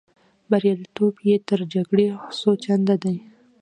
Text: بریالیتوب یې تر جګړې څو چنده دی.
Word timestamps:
بریالیتوب 0.49 1.13
یې 1.27 1.35
تر 1.47 1.59
جګړې 1.73 2.07
څو 2.39 2.49
چنده 2.63 2.95
دی. 3.03 3.15